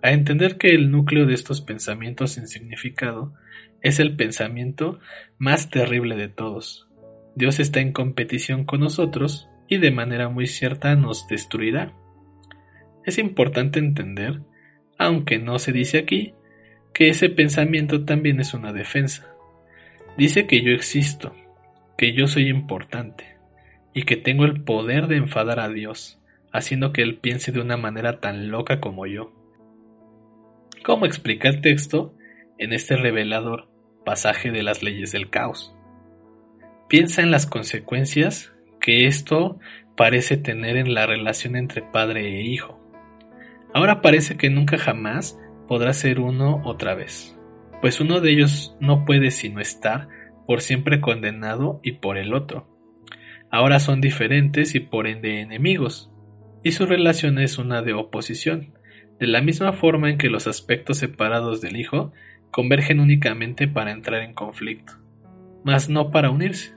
A 0.04 0.12
entender 0.12 0.58
que 0.58 0.76
el 0.76 0.92
núcleo 0.92 1.26
de 1.26 1.34
estos 1.34 1.62
pensamientos 1.62 2.34
sin 2.34 2.48
significado 2.48 3.34
es 3.82 4.00
el 4.00 4.16
pensamiento 4.16 5.00
más 5.40 5.70
terrible 5.70 6.16
de 6.16 6.28
todos. 6.28 6.88
Dios 7.36 7.60
está 7.60 7.80
en 7.80 7.94
competición 7.94 8.66
con 8.66 8.82
nosotros 8.82 9.50
y 9.68 9.78
de 9.78 9.92
manera 9.92 10.30
muy 10.30 10.48
cierta 10.48 10.96
nos 10.96 11.28
destruirá. 11.28 11.94
Es 13.06 13.18
importante 13.18 13.80
entender, 13.80 14.42
aunque 14.98 15.40
no 15.40 15.60
se 15.60 15.72
dice 15.72 16.00
aquí, 16.00 16.34
que 16.94 17.10
ese 17.10 17.30
pensamiento 17.30 18.06
también 18.06 18.40
es 18.40 18.54
una 18.54 18.74
defensa. 18.74 19.32
Dice 20.18 20.48
que 20.48 20.62
yo 20.62 20.72
existo, 20.72 21.36
que 21.98 22.14
yo 22.14 22.28
soy 22.28 22.50
importante 22.50 23.38
y 23.94 24.04
que 24.04 24.16
tengo 24.16 24.46
el 24.46 24.64
poder 24.64 25.08
de 25.08 25.18
enfadar 25.18 25.60
a 25.60 25.70
Dios, 25.70 26.20
haciendo 26.52 26.92
que 26.94 27.04
Él 27.04 27.18
piense 27.18 27.52
de 27.52 27.62
una 27.62 27.78
manera 27.78 28.20
tan 28.20 28.50
loca 28.50 28.80
como 28.80 29.06
yo. 29.06 29.32
¿Cómo 30.84 31.06
explica 31.06 31.50
el 31.50 31.62
texto 31.62 32.16
en 32.58 32.74
este 32.74 32.96
revelador 32.96 33.68
pasaje 34.06 34.52
de 34.52 34.64
las 34.64 34.82
leyes 34.82 35.12
del 35.12 35.30
caos? 35.30 35.76
Piensa 36.88 37.22
en 37.22 37.30
las 37.30 37.46
consecuencias 37.46 38.54
que 38.80 39.06
esto 39.06 39.60
parece 39.98 40.38
tener 40.38 40.78
en 40.78 40.94
la 40.94 41.06
relación 41.06 41.56
entre 41.56 41.82
padre 41.82 42.40
e 42.40 42.42
hijo. 42.44 42.80
Ahora 43.78 44.02
parece 44.02 44.38
que 44.38 44.50
nunca 44.50 44.78
jamás 44.78 45.40
podrá 45.68 45.94
ser 45.94 46.20
uno 46.20 46.62
otra 46.66 46.96
vez 46.96 47.38
pues 47.82 48.02
uno 48.02 48.22
de 48.22 48.32
ellos 48.32 48.76
no 48.80 49.06
puede 49.06 49.32
sino 49.32 49.60
estar 49.60 50.08
por 50.46 50.62
siempre 50.62 51.02
condenado 51.02 51.80
y 51.84 51.94
por 51.94 52.18
el 52.18 52.34
otro. 52.34 52.68
Ahora 53.52 53.80
son 53.80 54.02
diferentes 54.02 54.76
y 54.76 54.80
por 54.80 55.08
ende 55.08 55.42
enemigos, 55.42 56.12
y 56.64 56.72
su 56.72 56.86
relación 56.86 57.40
es 57.40 57.58
una 57.58 57.82
de 57.82 57.94
oposición, 57.94 58.74
de 59.20 59.28
la 59.28 59.42
misma 59.42 59.74
forma 59.74 60.10
en 60.10 60.18
que 60.18 60.30
los 60.30 60.48
aspectos 60.48 60.98
separados 60.98 61.62
del 61.62 61.78
Hijo 61.78 62.12
convergen 62.52 63.00
únicamente 63.00 63.68
para 63.68 63.92
entrar 63.92 64.22
en 64.22 64.34
conflicto, 64.34 64.94
mas 65.64 65.90
no 65.90 66.12
para 66.12 66.30
unirse. 66.30 66.76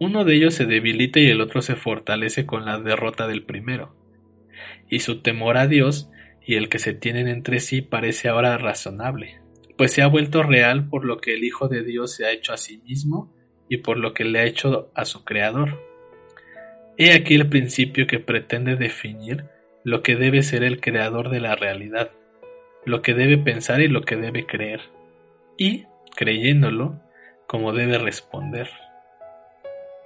Uno 0.00 0.24
de 0.24 0.34
ellos 0.34 0.54
se 0.54 0.66
debilita 0.66 1.20
y 1.20 1.26
el 1.26 1.40
otro 1.40 1.62
se 1.62 1.76
fortalece 1.76 2.46
con 2.46 2.64
la 2.64 2.78
derrota 2.80 3.26
del 3.26 3.44
primero, 3.44 3.94
y 4.94 5.00
su 5.00 5.20
temor 5.20 5.56
a 5.56 5.66
Dios 5.66 6.10
y 6.44 6.56
el 6.56 6.68
que 6.68 6.78
se 6.78 6.94
tienen 6.94 7.28
entre 7.28 7.60
sí 7.60 7.82
parece 7.82 8.28
ahora 8.28 8.58
razonable 8.58 9.44
pues 9.76 9.92
se 9.92 10.02
ha 10.02 10.06
vuelto 10.06 10.42
real 10.42 10.88
por 10.88 11.04
lo 11.04 11.18
que 11.18 11.34
el 11.34 11.44
Hijo 11.44 11.68
de 11.68 11.82
Dios 11.82 12.14
se 12.14 12.26
ha 12.26 12.32
hecho 12.32 12.52
a 12.52 12.56
sí 12.56 12.78
mismo 12.86 13.32
y 13.68 13.78
por 13.78 13.98
lo 13.98 14.14
que 14.14 14.24
le 14.24 14.40
ha 14.40 14.44
hecho 14.44 14.90
a 14.94 15.04
su 15.04 15.24
Creador. 15.24 15.80
He 16.96 17.12
aquí 17.12 17.34
el 17.34 17.48
principio 17.48 18.06
que 18.06 18.20
pretende 18.20 18.76
definir 18.76 19.46
lo 19.82 20.02
que 20.02 20.16
debe 20.16 20.42
ser 20.42 20.62
el 20.62 20.80
creador 20.80 21.28
de 21.28 21.40
la 21.40 21.56
realidad, 21.56 22.10
lo 22.84 23.02
que 23.02 23.14
debe 23.14 23.36
pensar 23.36 23.80
y 23.80 23.88
lo 23.88 24.02
que 24.02 24.16
debe 24.16 24.46
creer, 24.46 24.80
y, 25.58 25.86
creyéndolo, 26.14 27.00
cómo 27.46 27.72
debe 27.72 27.98
responder. 27.98 28.70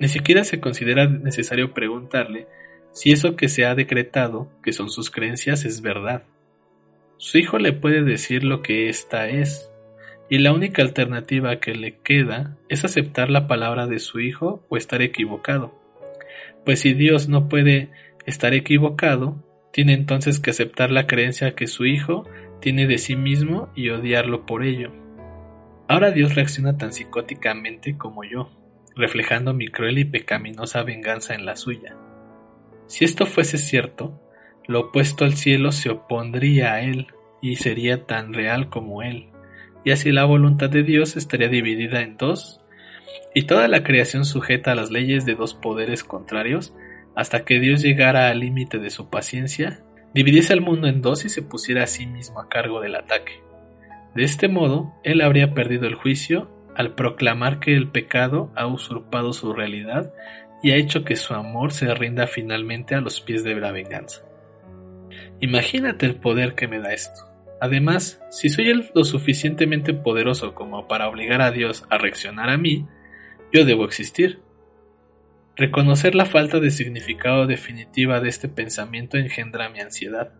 Ni 0.00 0.08
siquiera 0.08 0.44
se 0.44 0.60
considera 0.60 1.06
necesario 1.06 1.74
preguntarle 1.74 2.46
si 2.92 3.12
eso 3.12 3.36
que 3.36 3.48
se 3.48 3.64
ha 3.64 3.74
decretado, 3.74 4.50
que 4.62 4.72
son 4.72 4.90
sus 4.90 5.10
creencias, 5.10 5.64
es 5.64 5.82
verdad. 5.82 6.24
Su 7.16 7.38
hijo 7.38 7.58
le 7.58 7.72
puede 7.72 8.02
decir 8.02 8.44
lo 8.44 8.62
que 8.62 8.88
ésta 8.88 9.28
es, 9.28 9.70
y 10.30 10.38
la 10.38 10.52
única 10.52 10.82
alternativa 10.82 11.58
que 11.58 11.74
le 11.74 11.98
queda 11.98 12.56
es 12.68 12.84
aceptar 12.84 13.30
la 13.30 13.46
palabra 13.46 13.86
de 13.86 13.98
su 13.98 14.20
hijo 14.20 14.62
o 14.68 14.76
estar 14.76 15.02
equivocado. 15.02 15.74
Pues 16.64 16.80
si 16.80 16.92
Dios 16.92 17.28
no 17.28 17.48
puede 17.48 17.90
estar 18.26 18.52
equivocado, 18.52 19.42
tiene 19.72 19.94
entonces 19.94 20.38
que 20.38 20.50
aceptar 20.50 20.90
la 20.90 21.06
creencia 21.06 21.54
que 21.54 21.66
su 21.66 21.86
hijo 21.86 22.28
tiene 22.60 22.86
de 22.86 22.98
sí 22.98 23.16
mismo 23.16 23.70
y 23.74 23.90
odiarlo 23.90 24.44
por 24.44 24.64
ello. 24.64 24.92
Ahora 25.88 26.10
Dios 26.10 26.34
reacciona 26.34 26.76
tan 26.76 26.92
psicóticamente 26.92 27.96
como 27.96 28.24
yo, 28.24 28.50
reflejando 28.96 29.54
mi 29.54 29.68
cruel 29.68 29.98
y 29.98 30.04
pecaminosa 30.04 30.82
venganza 30.82 31.34
en 31.34 31.46
la 31.46 31.56
suya. 31.56 31.96
Si 32.88 33.04
esto 33.04 33.26
fuese 33.26 33.58
cierto, 33.58 34.18
lo 34.66 34.80
opuesto 34.80 35.24
al 35.24 35.34
cielo 35.34 35.72
se 35.72 35.90
opondría 35.90 36.72
a 36.72 36.80
él 36.80 37.08
y 37.42 37.56
sería 37.56 38.06
tan 38.06 38.32
real 38.32 38.70
como 38.70 39.02
él, 39.02 39.28
y 39.84 39.90
así 39.90 40.10
la 40.10 40.24
voluntad 40.24 40.70
de 40.70 40.82
Dios 40.82 41.16
estaría 41.16 41.48
dividida 41.48 42.00
en 42.00 42.16
dos, 42.16 42.60
y 43.34 43.42
toda 43.42 43.68
la 43.68 43.82
creación 43.82 44.24
sujeta 44.24 44.72
a 44.72 44.74
las 44.74 44.90
leyes 44.90 45.26
de 45.26 45.34
dos 45.34 45.54
poderes 45.54 46.02
contrarios, 46.02 46.74
hasta 47.14 47.44
que 47.44 47.60
Dios 47.60 47.82
llegara 47.82 48.30
al 48.30 48.40
límite 48.40 48.78
de 48.78 48.90
su 48.90 49.10
paciencia, 49.10 49.84
dividiese 50.14 50.54
al 50.54 50.62
mundo 50.62 50.88
en 50.88 51.02
dos 51.02 51.26
y 51.26 51.28
se 51.28 51.42
pusiera 51.42 51.84
a 51.84 51.86
sí 51.86 52.06
mismo 52.06 52.40
a 52.40 52.48
cargo 52.48 52.80
del 52.80 52.96
ataque. 52.96 53.42
De 54.14 54.24
este 54.24 54.48
modo, 54.48 54.94
él 55.04 55.20
habría 55.20 55.52
perdido 55.52 55.86
el 55.86 55.94
juicio 55.94 56.50
al 56.74 56.94
proclamar 56.94 57.60
que 57.60 57.76
el 57.76 57.90
pecado 57.90 58.50
ha 58.56 58.66
usurpado 58.66 59.32
su 59.32 59.52
realidad 59.52 60.12
y 60.62 60.72
ha 60.72 60.76
hecho 60.76 61.04
que 61.04 61.16
su 61.16 61.34
amor 61.34 61.72
se 61.72 61.92
rinda 61.94 62.26
finalmente 62.26 62.94
a 62.94 63.00
los 63.00 63.20
pies 63.20 63.44
de 63.44 63.54
la 63.54 63.72
venganza. 63.72 64.22
Imagínate 65.40 66.06
el 66.06 66.16
poder 66.16 66.54
que 66.54 66.68
me 66.68 66.80
da 66.80 66.92
esto. 66.92 67.28
Además, 67.60 68.20
si 68.30 68.48
soy 68.48 68.72
lo 68.94 69.04
suficientemente 69.04 69.94
poderoso 69.94 70.54
como 70.54 70.86
para 70.86 71.08
obligar 71.08 71.40
a 71.40 71.50
Dios 71.50 71.84
a 71.90 71.98
reaccionar 71.98 72.50
a 72.50 72.58
mí, 72.58 72.86
yo 73.52 73.64
debo 73.64 73.84
existir. 73.84 74.40
Reconocer 75.56 76.14
la 76.14 76.24
falta 76.24 76.60
de 76.60 76.70
significado 76.70 77.46
definitiva 77.46 78.20
de 78.20 78.28
este 78.28 78.48
pensamiento 78.48 79.16
engendra 79.16 79.68
mi 79.70 79.80
ansiedad. 79.80 80.34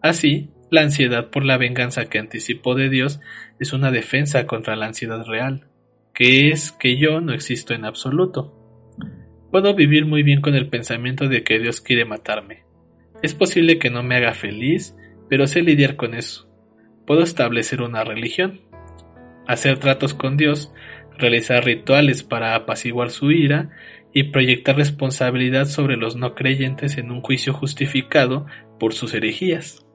Así, 0.00 0.50
la 0.70 0.80
ansiedad 0.80 1.28
por 1.28 1.44
la 1.44 1.58
venganza 1.58 2.06
que 2.06 2.18
anticipo 2.18 2.74
de 2.74 2.88
Dios 2.88 3.20
es 3.58 3.74
una 3.74 3.90
defensa 3.90 4.46
contra 4.46 4.76
la 4.76 4.86
ansiedad 4.86 5.26
real, 5.26 5.68
que 6.14 6.48
es 6.48 6.72
que 6.72 6.96
yo 6.96 7.20
no 7.20 7.34
existo 7.34 7.74
en 7.74 7.84
absoluto. 7.84 8.59
Puedo 9.50 9.74
vivir 9.74 10.06
muy 10.06 10.22
bien 10.22 10.40
con 10.40 10.54
el 10.54 10.68
pensamiento 10.68 11.28
de 11.28 11.42
que 11.42 11.58
Dios 11.58 11.80
quiere 11.80 12.04
matarme, 12.04 12.64
es 13.22 13.34
posible 13.34 13.78
que 13.78 13.90
no 13.90 14.02
me 14.02 14.16
haga 14.16 14.32
feliz, 14.32 14.96
pero 15.28 15.46
sé 15.46 15.62
lidiar 15.62 15.96
con 15.96 16.14
eso. 16.14 16.48
Puedo 17.06 17.22
establecer 17.22 17.82
una 17.82 18.02
religión, 18.02 18.62
hacer 19.46 19.78
tratos 19.78 20.14
con 20.14 20.38
Dios, 20.38 20.72
realizar 21.18 21.64
rituales 21.64 22.22
para 22.22 22.54
apaciguar 22.54 23.10
su 23.10 23.30
ira 23.30 23.70
y 24.14 24.24
proyectar 24.24 24.76
responsabilidad 24.76 25.66
sobre 25.66 25.96
los 25.96 26.16
no 26.16 26.34
creyentes 26.34 26.96
en 26.96 27.10
un 27.10 27.20
juicio 27.20 27.52
justificado 27.52 28.46
por 28.78 28.94
sus 28.94 29.12
herejías. 29.12 29.86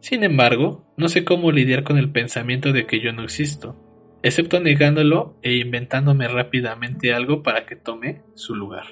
Sin 0.00 0.22
embargo, 0.22 0.86
no 0.96 1.08
sé 1.08 1.24
cómo 1.24 1.50
lidiar 1.50 1.82
con 1.82 1.98
el 1.98 2.12
pensamiento 2.12 2.72
de 2.72 2.86
que 2.86 3.00
yo 3.00 3.12
no 3.12 3.24
existo, 3.24 3.76
excepto 4.22 4.60
negándolo 4.60 5.36
e 5.42 5.56
inventándome 5.56 6.28
rápidamente 6.28 7.12
algo 7.12 7.42
para 7.42 7.66
que 7.66 7.76
tome 7.76 8.22
su 8.34 8.54
lugar. 8.54 8.86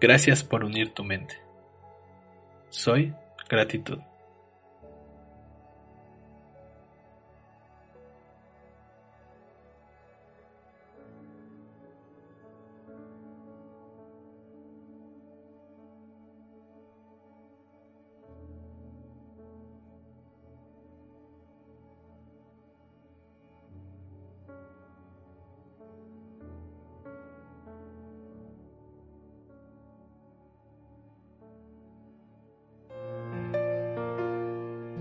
Gracias 0.00 0.44
por 0.44 0.64
unir 0.64 0.92
tu 0.92 1.04
mente. 1.04 1.38
Soy 2.68 3.14
gratitud. 3.48 3.98